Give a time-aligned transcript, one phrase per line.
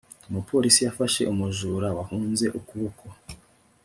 [0.29, 3.05] umupolisi yafashe umujura wahunze ukuboko